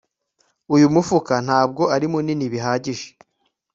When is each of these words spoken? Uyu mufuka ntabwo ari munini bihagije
Uyu 0.75 0.87
mufuka 0.93 1.33
ntabwo 1.45 1.83
ari 1.95 2.05
munini 2.13 2.45
bihagije 2.53 3.07